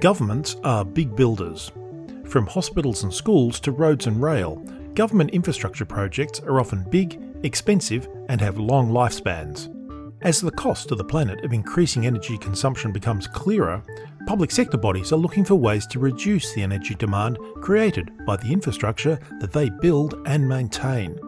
[0.00, 1.72] Governments are big builders.
[2.24, 4.56] From hospitals and schools to roads and rail,
[4.94, 9.68] government infrastructure projects are often big, expensive, and have long lifespans.
[10.22, 13.82] As the cost to the planet of increasing energy consumption becomes clearer,
[14.26, 18.50] public sector bodies are looking for ways to reduce the energy demand created by the
[18.50, 21.20] infrastructure that they build and maintain.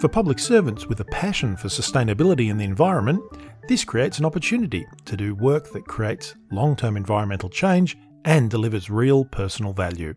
[0.00, 3.22] For public servants with a passion for sustainability and the environment,
[3.68, 8.88] this creates an opportunity to do work that creates long term environmental change and delivers
[8.88, 10.14] real personal value.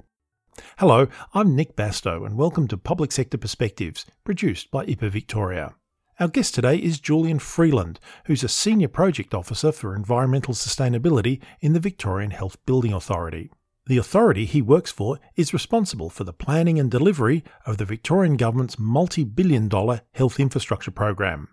[0.78, 5.76] Hello, I'm Nick Bastow, and welcome to Public Sector Perspectives, produced by IPAA Victoria.
[6.18, 11.74] Our guest today is Julian Freeland, who's a Senior Project Officer for Environmental Sustainability in
[11.74, 13.52] the Victorian Health Building Authority.
[13.86, 18.38] The authority he works for is responsible for the planning and delivery of the Victorian
[18.38, 21.50] Government's multi billion dollar health infrastructure program.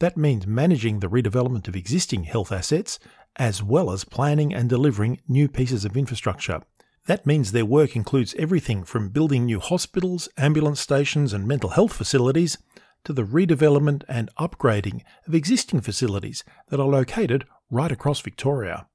[0.00, 2.98] That means managing the redevelopment of existing health assets,
[3.36, 6.60] as well as planning and delivering new pieces of infrastructure.
[7.06, 11.92] That means their work includes everything from building new hospitals, ambulance stations, and mental health
[11.92, 12.58] facilities
[13.04, 18.88] to the redevelopment and upgrading of existing facilities that are located right across Victoria.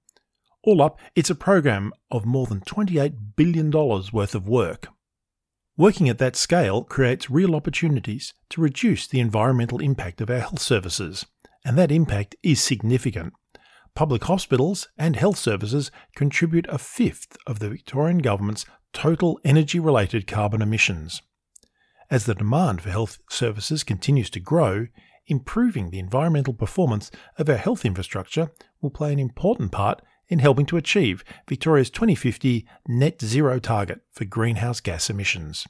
[0.64, 4.88] All up, it's a program of more than $28 billion worth of work.
[5.78, 10.60] Working at that scale creates real opportunities to reduce the environmental impact of our health
[10.60, 11.26] services,
[11.64, 13.34] and that impact is significant.
[13.96, 20.28] Public hospitals and health services contribute a fifth of the Victorian Government's total energy related
[20.28, 21.22] carbon emissions.
[22.12, 24.88] As the demand for health services continues to grow,
[25.28, 30.66] improving the environmental performance of our health infrastructure will play an important part in helping
[30.68, 35.68] to achieve Victoria's 2050 net zero target for greenhouse gas emissions.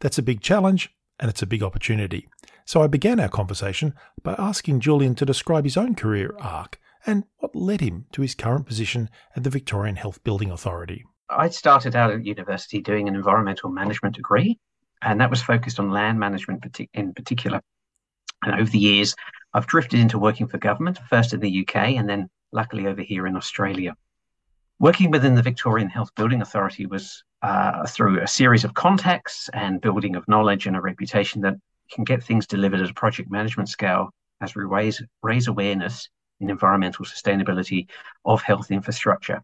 [0.00, 2.28] That's a big challenge and it's a big opportunity.
[2.66, 7.24] So I began our conversation by asking Julian to describe his own career arc and
[7.38, 11.04] what led him to his current position at the Victorian Health Building Authority.
[11.30, 14.58] I started out at university doing an environmental management degree,
[15.02, 17.60] and that was focused on land management in particular.
[18.42, 19.14] And over the years,
[19.54, 23.26] I've drifted into working for government, first in the UK and then luckily over here
[23.26, 23.94] in Australia.
[24.78, 29.80] Working within the Victorian Health Building Authority was uh, through a series of contacts and
[29.80, 31.54] building of knowledge and a reputation that
[31.90, 36.08] can get things delivered at a project management scale as we raise, raise awareness
[36.40, 37.86] in environmental sustainability
[38.24, 39.42] of health infrastructure.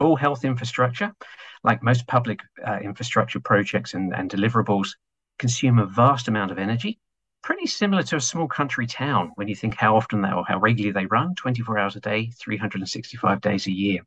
[0.00, 1.14] All health infrastructure,
[1.62, 4.96] like most public uh, infrastructure projects and, and deliverables,
[5.38, 6.98] consume a vast amount of energy
[7.44, 10.58] pretty similar to a small country town when you think how often they or how
[10.58, 14.00] regularly they run 24 hours a day, 365 days a year.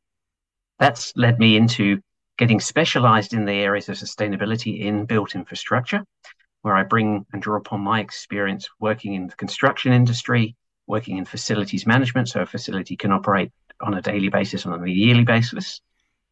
[0.80, 2.00] That's led me into
[2.36, 6.04] getting specialized in the areas of sustainability in built infrastructure,
[6.62, 10.56] where I bring and draw upon my experience working in the construction industry,
[10.88, 14.90] working in facilities management, so a facility can operate on a daily basis, on a
[14.90, 15.80] yearly basis,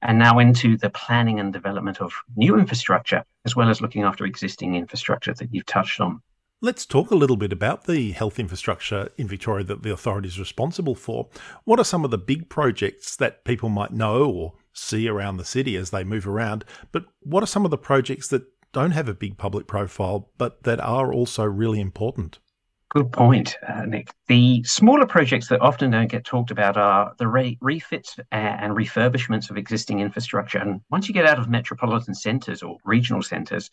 [0.02, 4.24] and now into the planning and development of new infrastructure, as well as looking after
[4.24, 6.20] existing infrastructure that you've touched on.
[6.62, 10.40] Let's talk a little bit about the health infrastructure in Victoria that the authority is
[10.40, 11.28] responsible for.
[11.64, 15.44] What are some of the big projects that people might know or see around the
[15.44, 16.64] city as they move around?
[16.92, 20.62] But what are some of the projects that don't have a big public profile but
[20.62, 22.38] that are also really important?
[22.88, 24.08] Good point, uh, Nick.
[24.28, 29.50] The smaller projects that often don't get talked about are the re- refits and refurbishments
[29.50, 30.58] of existing infrastructure.
[30.58, 33.70] And once you get out of metropolitan centres or regional centres,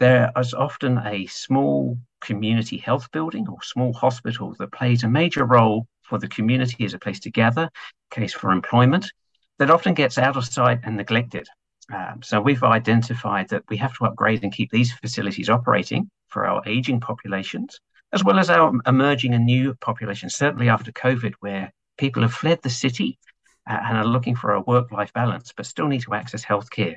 [0.00, 5.44] there is often a small community health building or small hospital that plays a major
[5.44, 7.70] role for the community as a place to gather,
[8.10, 9.10] case for employment,
[9.58, 11.46] that often gets out of sight and neglected.
[11.92, 16.46] Um, so we've identified that we have to upgrade and keep these facilities operating for
[16.46, 17.78] our aging populations,
[18.12, 22.60] as well as our emerging and new populations, certainly after COVID, where people have fled
[22.62, 23.18] the city
[23.68, 26.96] uh, and are looking for a work life balance, but still need to access healthcare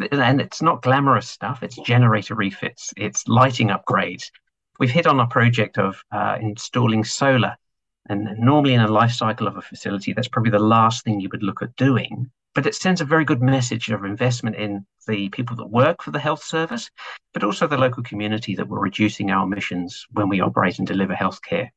[0.00, 1.62] and it's not glamorous stuff.
[1.62, 2.92] It's generator refits.
[2.96, 4.30] It's lighting upgrades.
[4.78, 7.56] We've hit on a project of uh, installing solar,
[8.08, 11.28] and normally in a life cycle of a facility, that's probably the last thing you
[11.30, 12.30] would look at doing.
[12.54, 16.10] But it sends a very good message of investment in the people that work for
[16.10, 16.90] the health service,
[17.32, 21.14] but also the local community that we're reducing our emissions when we operate and deliver
[21.14, 21.70] healthcare.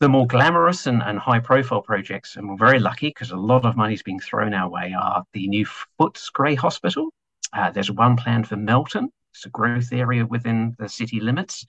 [0.00, 3.64] The more glamorous and, and high profile projects, and we're very lucky because a lot
[3.64, 5.66] of money is being thrown our way, are the new
[6.00, 7.10] Footscray Hospital.
[7.52, 11.66] Uh, there's one planned for Melton, it's a growth area within the city limits.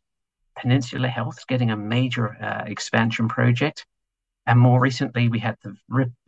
[0.56, 3.88] Peninsula Health is getting a major uh, expansion project.
[4.46, 5.76] And more recently, we had the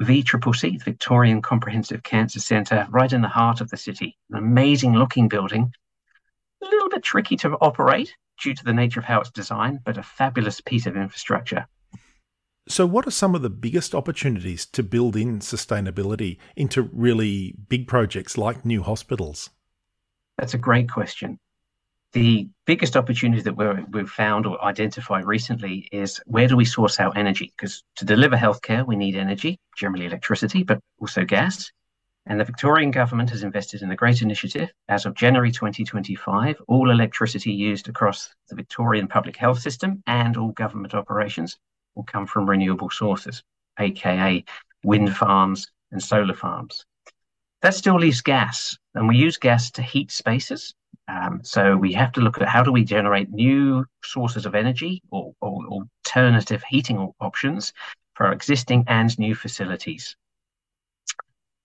[0.02, 4.18] VCCC, Victorian Comprehensive Cancer Centre, right in the heart of the city.
[4.32, 5.72] An amazing looking building,
[6.64, 10.00] a little bit tricky to operate due to the nature of how it's designed, but
[10.00, 11.68] a fabulous piece of infrastructure.
[12.70, 17.88] So, what are some of the biggest opportunities to build in sustainability into really big
[17.88, 19.52] projects like new hospitals?
[20.38, 21.40] That's a great question.
[22.12, 27.00] The biggest opportunity that we have found or identified recently is where do we source
[27.00, 27.54] our energy?
[27.58, 31.72] Because to deliver healthcare, we need energy, generally electricity, but also gas.
[32.26, 34.70] And the Victorian government has invested in a great initiative.
[34.90, 40.52] As of January 2025, all electricity used across the Victorian public health system and all
[40.52, 41.58] government operations
[41.98, 43.44] will come from renewable sources,
[43.80, 44.46] aka
[44.84, 46.86] wind farms and solar farms.
[47.64, 50.76] That still leaves gas, and we use gas to heat spaces.
[51.10, 55.02] Um, so we have to look at how do we generate new sources of energy
[55.10, 57.74] or, or alternative heating options
[58.14, 60.16] for our existing and new facilities.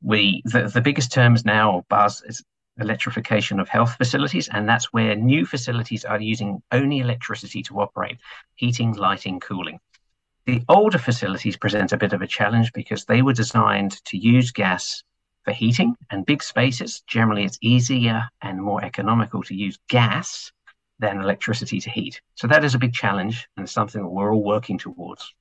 [0.02, 2.42] We the, the biggest terms now, buzz, is
[2.78, 8.18] electrification of health facilities, and that's where new facilities are using only electricity to operate,
[8.54, 9.78] heating, lighting, cooling.
[10.46, 14.50] The older facilities present a bit of a challenge because they were designed to use
[14.50, 15.04] gas
[15.44, 17.02] for heating and big spaces.
[17.06, 20.50] Generally, it's easier and more economical to use gas
[20.98, 22.20] than electricity to heat.
[22.34, 25.32] So that is a big challenge and something that we're all working towards.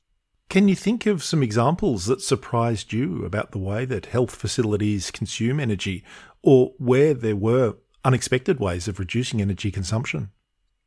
[0.49, 5.09] Can you think of some examples that surprised you about the way that health facilities
[5.09, 6.03] consume energy
[6.43, 10.31] or where there were unexpected ways of reducing energy consumption?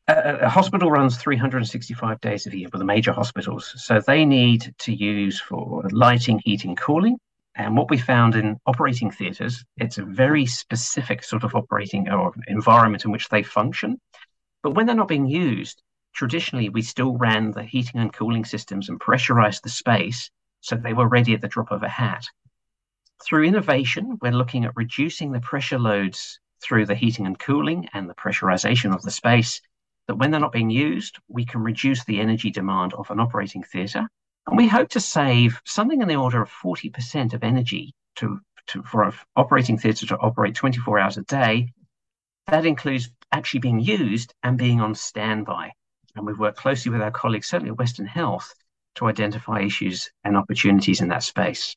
[0.09, 3.73] A, hospital runs 365 days a year with the major hospitals.
[3.77, 7.19] So they need to use for lighting, heating, cooling.
[7.56, 12.33] And what we found in operating theatres, it's a very specific sort of operating or
[12.49, 13.99] environment in which they function.
[14.62, 15.83] But when they're not being used,
[16.15, 20.31] traditionally we still ran the heating and cooling systems and pressurized the space
[20.61, 22.27] so they were ready at the drop of a hat.
[23.23, 28.09] Through innovation, we're looking at reducing the pressure loads through the heating and cooling and
[28.09, 29.61] the pressurization of the space
[30.06, 33.62] that when they're not being used, we can reduce the energy demand of an operating
[33.62, 34.06] theatre.
[34.47, 38.83] And we hope to save something in the order of 40% of energy to, to,
[38.83, 41.73] for an operating theatre to operate 24 hours a day.
[42.49, 45.73] That includes actually being used and being on standby.
[46.15, 48.55] And we've worked closely with our colleagues, certainly at Western Health,
[48.97, 51.75] to identify issues and opportunities in that space.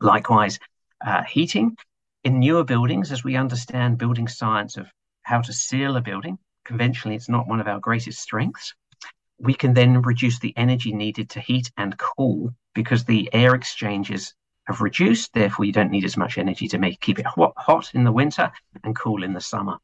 [0.00, 0.58] Likewise,
[1.04, 1.76] uh, heating
[2.22, 4.86] in newer buildings, as we understand building science of
[5.22, 8.74] how to seal a building, conventionally it's not one of our greatest strengths.
[9.38, 14.34] We can then reduce the energy needed to heat and cool because the air exchanges
[14.66, 15.32] have reduced.
[15.34, 18.12] Therefore, you don't need as much energy to make keep it hot, hot in the
[18.12, 18.50] winter
[18.82, 19.76] and cool in the summer.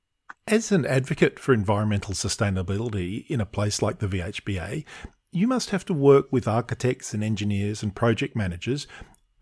[0.47, 4.85] As an advocate for environmental sustainability in a place like the VHBA,
[5.33, 8.87] you must have to work with architects and engineers and project managers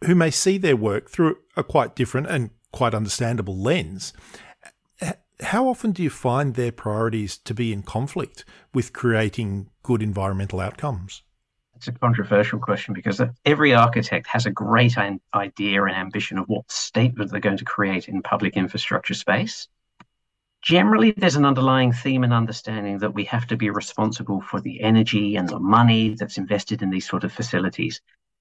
[0.04, 4.12] who may see their work through a quite different and quite understandable lens
[5.40, 8.44] how often do you find their priorities to be in conflict
[8.74, 11.22] with creating good environmental outcomes?
[11.76, 16.70] It's a controversial question because every architect has a great idea and ambition of what
[16.70, 19.68] statement they're going to create in public infrastructure space.
[20.60, 24.80] Generally, there's an underlying theme and understanding that we have to be responsible for the
[24.80, 28.00] energy and the money that's invested in these sort of facilities.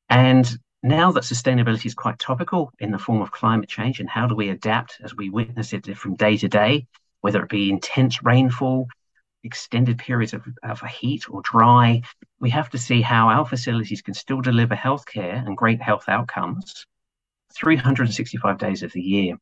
[0.10, 4.28] And now that sustainability is quite topical in the form of climate change and how
[4.28, 6.88] do we adapt as we witness it from day to day,
[7.22, 8.88] whether it be intense rainfall,
[9.44, 12.02] extended periods of, of heat or dry,
[12.40, 16.86] we have to see how our facilities can still deliver healthcare and great health outcomes
[17.54, 19.36] 365 days of the year.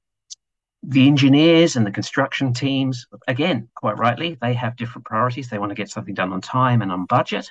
[0.83, 5.49] The engineers and the construction teams, again, quite rightly, they have different priorities.
[5.49, 7.49] They want to get something done on time and on budget.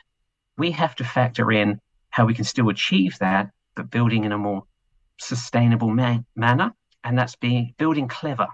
[0.57, 4.39] We have to factor in how we can still achieve that but building in a
[4.39, 4.65] more
[5.19, 6.73] sustainable manner.
[7.03, 8.49] And that's being building clever.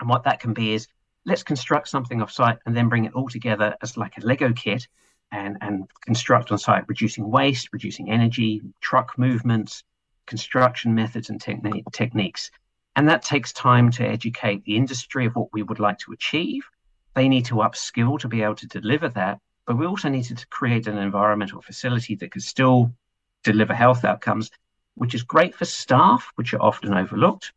[0.00, 0.88] And what that can be is
[1.24, 4.52] let's construct something off site and then bring it all together as like a Lego
[4.52, 4.86] kit
[5.30, 9.84] and, and construct on site, reducing waste, reducing energy, truck movements,
[10.26, 12.50] construction methods and techni- techniques.
[12.96, 16.62] And that takes time to educate the industry of what we would like to achieve.
[17.14, 19.38] They need to upskill to be able to deliver that.
[19.66, 22.92] But we also needed to create an environmental facility that could still
[23.42, 24.50] deliver health outcomes,
[24.94, 27.52] which is great for staff, which are often overlooked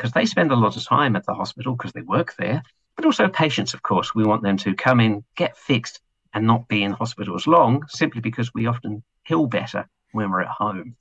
[0.00, 2.62] because they spend a lot of time at the hospital because they work there,
[2.96, 4.14] but also patients, of course.
[4.14, 6.00] We want them to come in, get fixed,
[6.32, 10.48] and not be in hospitals long simply because we often heal better when we're at
[10.48, 10.96] home.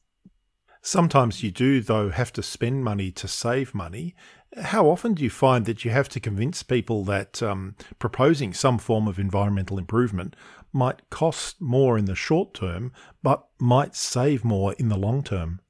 [0.82, 4.16] Sometimes you do, though, have to spend money to save money.
[4.58, 8.78] How often do you find that you have to convince people that um, proposing some
[8.78, 10.36] form of environmental improvement
[10.72, 12.92] might cost more in the short term,
[13.24, 15.62] but might save more in the long term?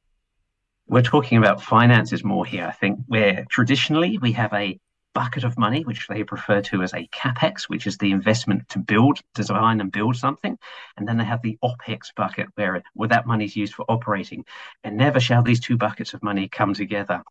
[0.88, 2.66] We're talking about finances more here.
[2.66, 4.80] I think where traditionally we have a
[5.14, 8.80] bucket of money, which they refer to as a capex, which is the investment to
[8.80, 10.58] build, design, and build something.
[10.98, 14.46] And then they have the opex bucket, where, where that money is used for operating.
[14.84, 17.24] And never shall these two buckets of money come together.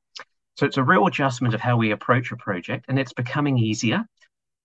[0.57, 4.05] So it's a real adjustment of how we approach a project, and it's becoming easier.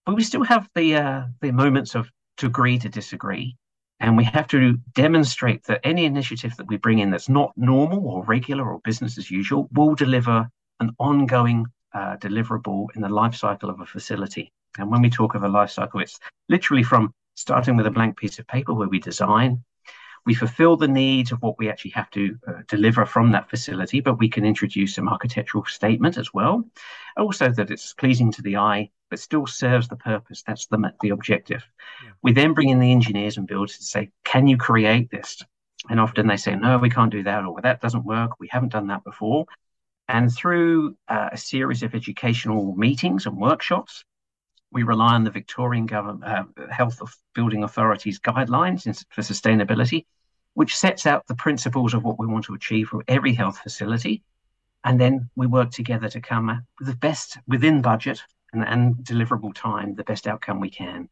[0.06, 3.56] But we still have the uh, the moments of to agree to disagree.
[4.00, 8.06] And we have to demonstrate that any initiative that we bring in that's not normal
[8.08, 10.50] or regular or business as usual will deliver
[10.80, 14.52] an ongoing uh, deliverable in the life cycle of a facility.
[14.78, 18.18] And when we talk of a life cycle, it's literally from starting with a blank
[18.18, 19.64] piece of paper where we design,
[20.26, 24.00] we fulfill the needs of what we actually have to uh, deliver from that facility,
[24.00, 26.64] but we can introduce some architectural statement as well.
[27.18, 30.44] Also, that it's pleasing to the eye, but still serves the purpose.
[30.48, 31.64] That's the, the objective.
[32.04, 32.12] Yeah.
[32.22, 35.42] We then bring in the engineers and builders to say, can you create this?
[35.90, 38.40] And often they say, no, we can't do that, or that doesn't work.
[38.40, 39.46] We haven't done that before.
[40.08, 44.06] And through uh, a series of educational meetings and workshops,
[44.72, 50.06] we rely on the Victorian government uh, Health of Building Authorities guidelines for sustainability,
[50.54, 54.24] which sets out the principles of what we want to achieve for every health facility.
[54.84, 59.54] And then we work together to come with the best within budget and, and deliverable
[59.54, 61.10] time, the best outcome we can.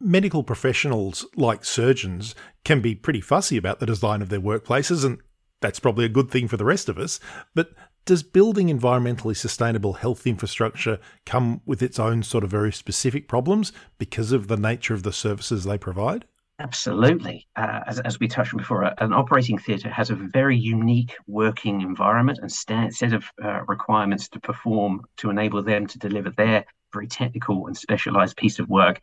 [0.00, 2.34] Medical professionals like surgeons
[2.64, 5.18] can be pretty fussy about the design of their workplaces, and
[5.60, 7.20] that's probably a good thing for the rest of us.
[7.54, 7.70] But
[8.04, 13.72] does building environmentally sustainable health infrastructure come with its own sort of very specific problems
[13.96, 16.26] because of the nature of the services they provide?
[16.60, 17.48] Absolutely.
[17.56, 21.80] Uh, as, as we touched on before, an operating theatre has a very unique working
[21.80, 27.08] environment and set of uh, requirements to perform to enable them to deliver their very
[27.08, 29.02] technical and specialised piece of work,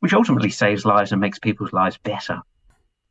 [0.00, 2.42] which ultimately saves lives and makes people's lives better.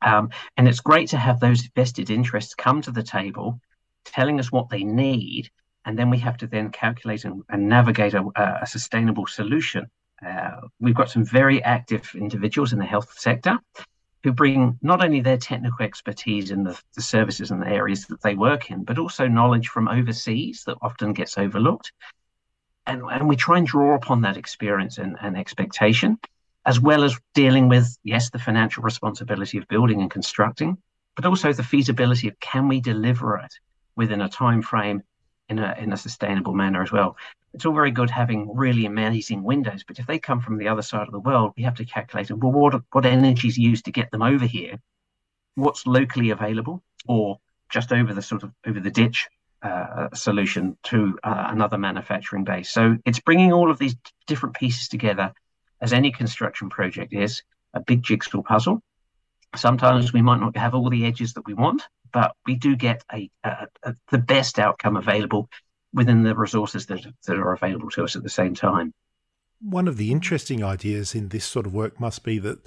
[0.04, 3.60] Um, and it's great to have those vested interests come to the table
[4.06, 5.50] telling us what they need,
[5.86, 8.24] and then we have to then calculate and, and navigate a,
[8.62, 9.90] a, sustainable solution.
[10.26, 13.58] Uh, we've got some very active individuals in the health sector
[14.24, 18.22] who bring not only their technical expertise in the, the services and the areas that
[18.22, 21.94] they work in, but also knowledge from overseas that often gets overlooked.
[22.86, 26.18] And, and we try and draw upon that experience and, and expectation,
[26.66, 30.78] as well as dealing with, yes, the financial responsibility of building and constructing,
[31.16, 33.54] but also the feasibility of can we deliver it
[33.96, 35.02] within a time frame
[35.50, 37.18] in a in a sustainable manner as well.
[37.54, 40.84] It's all very good having really amazing windows, but if they come from the other
[40.84, 43.92] side of the world, we have to calculate well what what energy is used to
[43.92, 44.80] get them over here,
[45.56, 47.40] what's locally available, or
[47.70, 49.28] just over the sort of over the ditch
[49.62, 52.70] uh, solution to uh, another manufacturing base.
[52.70, 53.96] So it's bringing all of these
[54.28, 55.34] different pieces together,
[55.82, 58.82] as any construction project is, a big jigsaw puzzle.
[59.56, 63.04] Sometimes we might not have all the edges that we want, but we do get
[63.12, 65.50] a, a, a, the best outcome available
[65.94, 68.94] within the resources that, that are available to us at the same time.
[69.62, 72.60] One of the interesting ideas in this sort of work must be that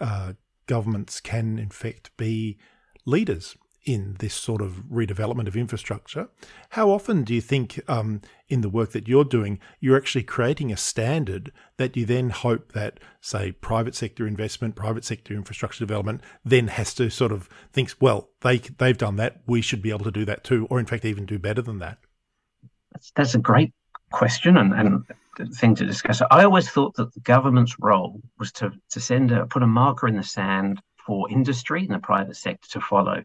[0.00, 0.32] uh,
[0.66, 2.58] governments can, in fact, be
[3.04, 6.28] leaders in this sort of redevelopment of infrastructure.
[6.70, 10.70] How often do you think, um, in the work that you're doing, you're actually creating
[10.70, 16.20] a standard that you then hope that, say, private sector investment, private sector infrastructure development,
[16.44, 20.04] then has to sort of thinks, well, they they've done that, we should be able
[20.04, 21.98] to do that too, or in fact even do better than that.
[22.92, 23.72] That's, that's a great
[24.10, 25.04] question and, and
[25.56, 26.22] thing to discuss.
[26.30, 30.06] I always thought that the government's role was to to send a put a marker
[30.06, 33.24] in the sand for industry and the private sector to follow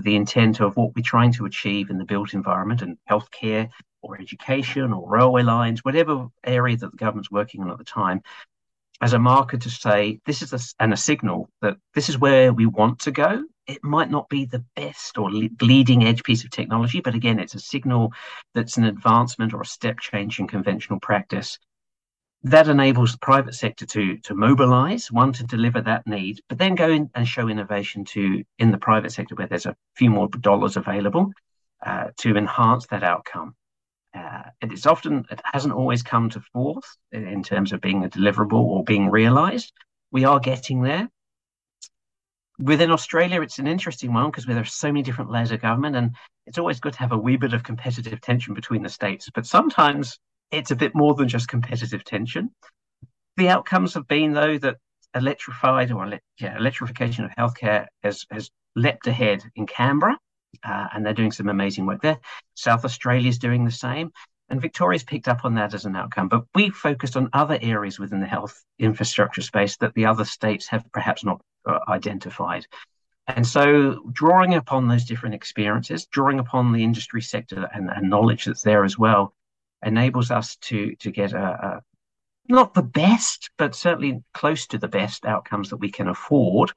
[0.00, 3.70] the intent of what we're trying to achieve in the built environment and healthcare
[4.02, 8.22] or education or railway lines, whatever area that the government's working on at the time,
[9.00, 12.52] as a marker to say this is a, and a signal that this is where
[12.52, 13.44] we want to go.
[13.66, 17.54] It might not be the best or leading edge piece of technology, but again, it's
[17.54, 18.12] a signal
[18.54, 21.58] that's an advancement or a step change in conventional practice
[22.46, 26.76] that enables the private sector to to mobilize one to deliver that need but then
[26.76, 30.28] go in and show innovation to in the private sector where there's a few more
[30.28, 31.32] dollars available
[31.84, 33.54] uh, to enhance that outcome.
[34.14, 38.08] Uh, it is often it hasn't always come to forth in terms of being a
[38.08, 39.72] deliverable or being realized.
[40.12, 41.08] We are getting there.
[42.60, 45.96] Within australia it's an interesting one because there are so many different layers of government
[45.96, 46.12] and
[46.46, 49.44] it's always good to have a wee bit of competitive tension between the states but
[49.44, 50.18] sometimes
[50.50, 52.50] it's a bit more than just competitive tension.
[53.36, 54.76] The outcomes have been, though, that
[55.14, 60.18] electrified or yeah, electrification of healthcare has, has leapt ahead in Canberra,
[60.64, 62.18] uh, and they're doing some amazing work there.
[62.54, 64.10] South Australia is doing the same,
[64.48, 66.28] and Victoria's picked up on that as an outcome.
[66.28, 70.68] But we focused on other areas within the health infrastructure space that the other states
[70.68, 72.66] have perhaps not uh, identified.
[73.26, 78.44] And so, drawing upon those different experiences, drawing upon the industry sector and, and knowledge
[78.44, 79.34] that's there as well,
[79.84, 81.80] enables us to to get a, a
[82.48, 86.72] not the best, but certainly close to the best outcomes that we can afford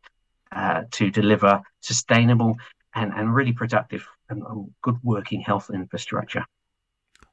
[0.52, 2.56] uh, to deliver sustainable
[2.96, 6.46] and, and really productive and, and good working health infrastructure.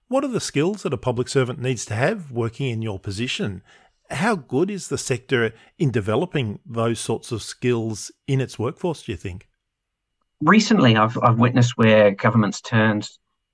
[0.09, 3.63] What are the skills that a public servant needs to have working in your position?
[4.11, 9.13] How good is the sector in developing those sorts of skills in its workforce, do
[9.13, 9.49] you think?
[10.43, 13.09] Recently, I've, I've witnessed where governments turned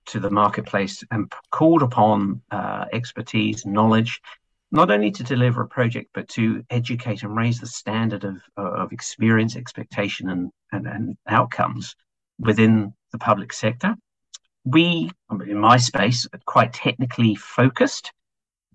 [0.07, 4.21] to the marketplace and called upon uh, expertise, knowledge,
[4.71, 8.93] not only to deliver a project, but to educate and raise the standard of, of
[8.93, 11.95] experience, expectation, and, and, and outcomes
[12.39, 13.95] within the public sector.
[14.65, 18.13] We, in my space, are quite technically focused,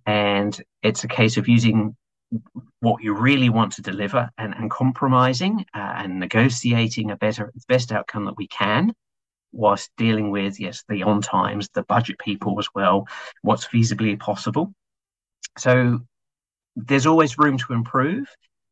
[0.05, 1.95] and it's a case of using
[2.81, 7.91] what you really want to deliver and, and compromising uh, and negotiating a better, best
[7.91, 8.93] outcome that we can
[9.51, 13.07] whilst dealing with, yes, the on times, the budget people as well,
[13.41, 14.73] what's feasibly possible.
[15.57, 15.99] So
[16.75, 18.27] there's always room to improve,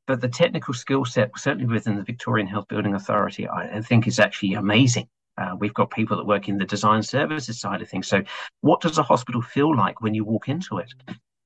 [0.08, 4.20] but the technical skill set, certainly within the Victorian Health Building Authority, I think is
[4.20, 5.08] actually amazing.
[5.38, 8.08] Uh, we've got people that work in the design services side of things.
[8.08, 8.24] So,
[8.62, 10.94] what does a hospital feel like when you walk into it?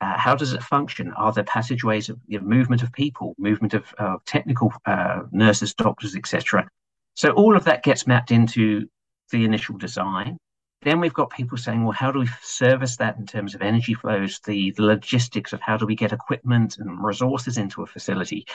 [0.01, 1.11] Uh, how does it function?
[1.13, 5.73] Are there passageways of you know, movement of people, movement of uh, technical uh, nurses,
[5.73, 6.69] doctors, etc.?
[7.15, 8.87] So all of that gets mapped into
[9.31, 10.37] the initial design.
[10.81, 13.93] Then we've got people saying, well, how do we service that in terms of energy
[13.93, 18.45] flows, the, the logistics of how do we get equipment and resources into a facility?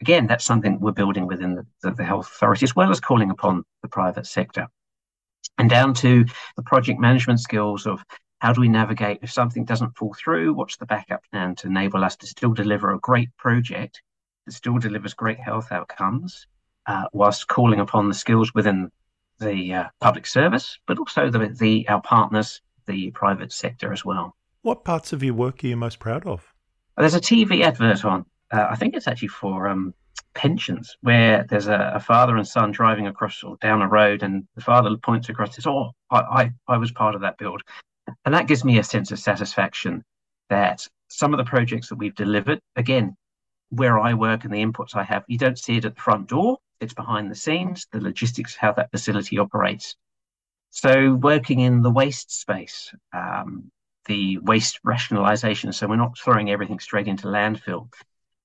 [0.00, 3.30] Again, that's something we're building within the, the, the health authority, as well as calling
[3.30, 4.66] upon the private sector.
[5.56, 6.24] And down to
[6.56, 8.02] the project management skills of
[8.40, 10.54] how do we navigate if something doesn't fall through?
[10.54, 14.00] What's the backup plan to enable us to still deliver a great project
[14.46, 16.46] that still delivers great health outcomes,
[16.86, 18.90] uh, whilst calling upon the skills within
[19.40, 24.36] the uh, public service, but also the, the our partners, the private sector as well.
[24.62, 26.52] What parts of your work are you most proud of?
[26.96, 28.24] There's a TV advert on.
[28.52, 29.94] Uh, I think it's actually for um,
[30.34, 34.46] pensions, where there's a, a, father and son driving across or down a road, and
[34.56, 37.62] the father points across and says, "Oh, I, I, I was part of that build,"
[38.24, 40.02] and that gives me a sense of satisfaction
[40.48, 43.16] that some of the projects that we've delivered, again,
[43.70, 46.28] where I work and the inputs I have, you don't see it at the front
[46.28, 49.96] door, it's behind the scenes, the logistics, how that facility operates.
[50.70, 53.70] So, working in the waste space, um,
[54.06, 57.88] the waste rationalization, so we're not throwing everything straight into landfill.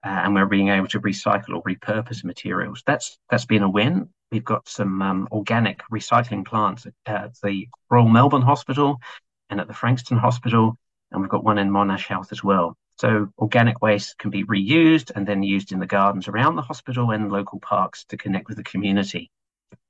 [0.05, 2.83] Uh, and we're being able to recycle or repurpose materials.
[2.85, 4.09] That's that's been a win.
[4.33, 8.97] We've got some um, organic recycling plants at the Royal Melbourne Hospital
[9.49, 10.77] and at the Frankston Hospital,
[11.11, 12.75] and we've got one in Monash Health as well.
[13.03, 17.11] So organic waste can be reused and then used in the gardens around the hospital
[17.11, 19.29] and local parks to connect with the community.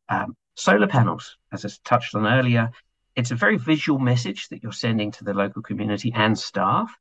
[0.09, 2.71] Um, solar panels, as I touched on earlier,
[3.15, 6.91] it's a very visual message that you're sending to the local community and staff.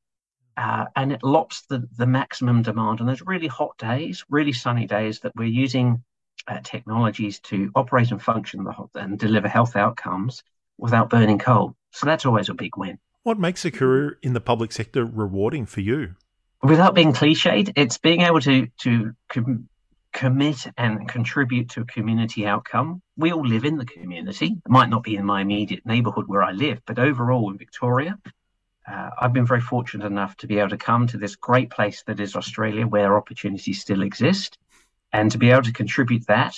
[0.59, 4.87] Uh, and it lops the, the maximum demand on those really hot days, really sunny
[4.87, 6.05] days that we're using
[6.47, 10.43] uh, technologies to operate and function the, and deliver health outcomes
[10.77, 11.75] without burning coal.
[11.91, 12.99] So that's always a big win.
[13.25, 16.17] What makes a career in the public sector rewarding for you?
[16.61, 19.69] Without being cliched, it's being able to to com-
[20.13, 23.01] commit and contribute to a community outcome.
[23.17, 24.47] We all live in the community.
[24.47, 28.19] It might not be in my immediate neighbourhood where I live, but overall in Victoria,
[28.91, 32.03] uh, I've been very fortunate enough to be able to come to this great place
[32.09, 34.59] that is Australia, where opportunities still exist,
[35.13, 36.57] and to be able to contribute that.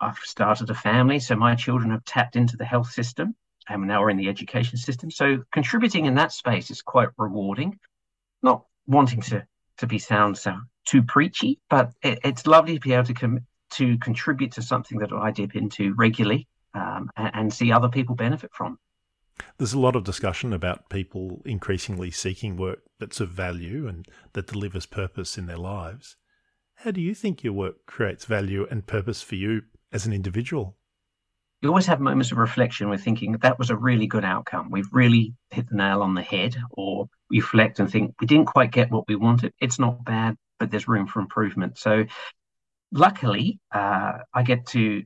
[0.00, 3.36] I've started a family, so my children have tapped into the health system
[3.68, 5.10] and now we're in the education system.
[5.10, 7.78] So contributing in that space is quite rewarding.
[8.42, 9.46] Not wanting to
[9.78, 13.46] to be sound so too preachy, but it, it's lovely to be able to com-
[13.72, 18.14] to contribute to something that I dip into regularly um, and, and see other people
[18.14, 18.78] benefit from.
[19.58, 24.46] There's a lot of discussion about people increasingly seeking work that's of value and that
[24.46, 26.16] delivers purpose in their lives.
[26.76, 30.76] How do you think your work creates value and purpose for you as an individual?
[31.62, 34.70] You always have moments of reflection where thinking that was a really good outcome.
[34.70, 38.70] We've really hit the nail on the head, or reflect and think we didn't quite
[38.70, 39.52] get what we wanted.
[39.60, 41.78] It's not bad, but there's room for improvement.
[41.78, 42.04] So,
[42.92, 45.04] luckily, uh, I get to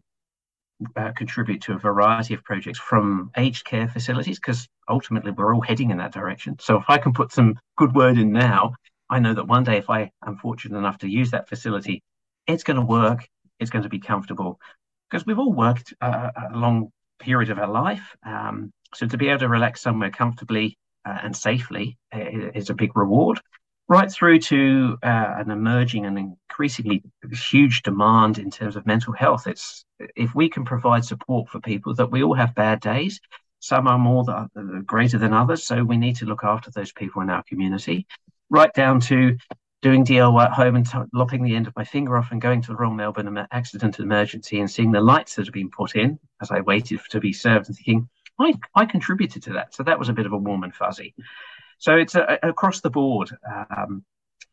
[0.97, 5.61] uh, contribute to a variety of projects from aged care facilities because ultimately we're all
[5.61, 6.57] heading in that direction.
[6.61, 8.75] So, if I can put some good word in now,
[9.09, 12.03] I know that one day, if I am fortunate enough to use that facility,
[12.47, 13.29] it's going to work,
[13.61, 14.61] it's going to be comfortable,
[15.11, 18.17] because we've all worked uh, a long period of our life.
[18.25, 22.97] Um, so to be able to relax somewhere comfortably uh, and safely is a big
[22.97, 23.41] reward.
[23.91, 29.47] Right through to uh, an emerging and increasingly huge demand in terms of mental health.
[29.47, 33.19] It's if we can provide support for people that we all have bad days,
[33.61, 36.93] Some are more the, the greater than others, so we need to look after those
[36.93, 38.07] people in our community,
[38.51, 39.37] right down to
[39.81, 42.63] doing DIY at home and t- lopping the end of my finger off and going
[42.63, 45.95] to the Royal Melbourne Accident and Emergency and seeing the lights that have been put
[45.95, 48.09] in as I waited to be served and thinking,
[48.41, 49.75] I, I contributed to that.
[49.75, 51.15] So that was a bit of a warm and fuzzy.
[51.79, 53.31] So it's a, a, across the board.
[53.77, 54.05] Um,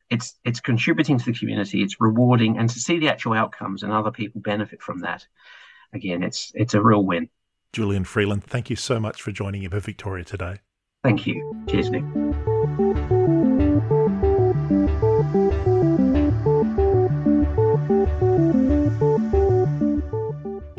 [0.10, 1.82] it's it's contributing to the community.
[1.82, 5.26] It's rewarding, and to see the actual outcomes and other people benefit from that.
[5.94, 7.30] Again, it's it's a real win.
[7.74, 10.60] Julian Freeland, thank you so much for joining IPAA Victoria today.
[11.04, 11.66] Thank you.
[11.68, 12.04] Cheers, Nick.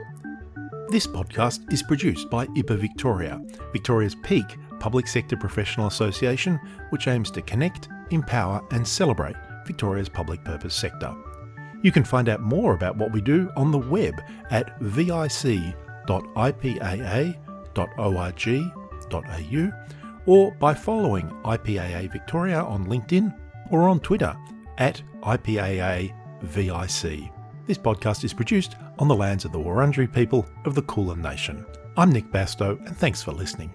[0.88, 4.44] This podcast is produced by IPAA Victoria, Victoria's peak
[4.78, 9.34] public sector professional association, which aims to connect, empower, and celebrate
[9.66, 11.12] Victoria's public purpose sector.
[11.82, 14.14] You can find out more about what we do on the web
[14.50, 15.32] at vic.ipaa.org.au
[20.26, 23.36] or by following IPAA Victoria on LinkedIn
[23.70, 24.36] or on Twitter
[24.78, 27.35] at IPAA VIC.
[27.66, 31.66] This podcast is produced on the lands of the Wurundjeri people of the Kulin Nation.
[31.96, 33.72] I'm Nick Bastow, and thanks for listening.